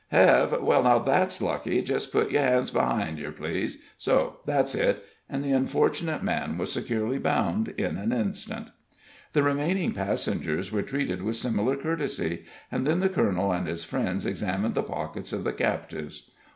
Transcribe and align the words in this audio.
"Hev? 0.07 0.63
Well, 0.63 0.81
now, 0.81 0.97
that's 0.97 1.43
lucky. 1.43 1.79
Jest 1.83 2.11
put 2.11 2.31
yer 2.31 2.39
hands 2.39 2.71
behind 2.71 3.19
yer, 3.19 3.31
please 3.31 3.83
so 3.99 4.37
that's 4.47 4.73
it." 4.73 5.05
And 5.29 5.43
the 5.43 5.51
unfortunate 5.51 6.23
man 6.23 6.57
was 6.57 6.71
securely 6.71 7.19
bound 7.19 7.67
in 7.77 7.97
an 7.97 8.11
instant. 8.11 8.71
The 9.33 9.43
remaining 9.43 9.93
passengers 9.93 10.71
were 10.71 10.81
treated 10.81 11.21
with 11.21 11.35
similar 11.35 11.75
courtesy, 11.75 12.45
and 12.71 12.87
then 12.87 12.99
the 12.99 13.09
colonel 13.09 13.51
and 13.51 13.67
his 13.67 13.83
friends 13.83 14.25
examined 14.25 14.73
the 14.73 14.81
pockets 14.81 15.31
of 15.33 15.43
the 15.43 15.53
captives. 15.53 16.31